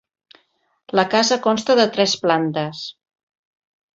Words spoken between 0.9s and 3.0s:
La casa consta de tes plantes.